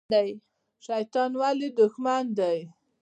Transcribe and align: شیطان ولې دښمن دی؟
شیطان 0.85 1.31
ولې 1.41 1.69
دښمن 1.77 2.23
دی؟ 2.37 2.57